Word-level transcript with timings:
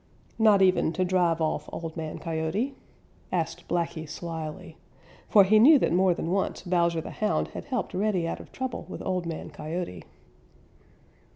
"Not 0.39 0.63
even 0.63 0.93
to 0.93 1.05
drive 1.05 1.41
off 1.41 1.69
Old 1.71 1.95
Man 1.95 2.17
Coyote?" 2.17 2.73
asked 3.31 3.67
Blacky 3.67 4.09
slyly, 4.09 4.75
for 5.29 5.43
he 5.43 5.59
knew 5.59 5.77
that 5.77 5.93
more 5.93 6.15
than 6.15 6.31
once 6.31 6.63
Bowser 6.63 7.01
the 7.01 7.11
Hound 7.11 7.49
had 7.49 7.65
helped 7.65 7.93
Reddy 7.93 8.27
out 8.27 8.39
of 8.39 8.51
trouble 8.51 8.87
with 8.89 9.03
Old 9.05 9.27
Man 9.27 9.51
Coyote. 9.51 10.03